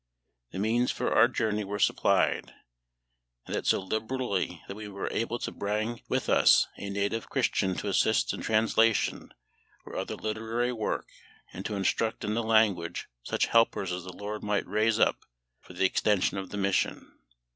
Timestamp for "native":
6.89-7.29